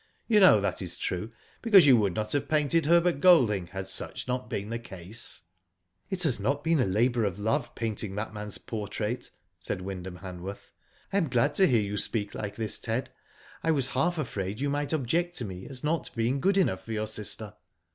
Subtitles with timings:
[0.27, 1.31] You know that is true,
[1.61, 5.43] because you would not have painted Herbert Golding had such not been the case.'*
[5.75, 9.29] '* It has not been a labour of love painting that man's portrait,"
[9.59, 10.71] said Wyndham Hanworth.
[11.13, 13.11] "I am glad to hear you speak like this, Ted.
[13.61, 16.93] I was half afraid you might object to me as not being good enough for
[16.93, 17.53] your sister."